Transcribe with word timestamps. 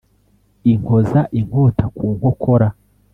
inkoza 0.71 1.19
inkota 1.39 1.85
ku 1.95 2.05
nkokora 2.15 2.67